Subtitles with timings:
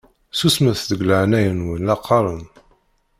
[0.39, 2.43] Susmet deg leɛnaya-nwen la qqaṛen!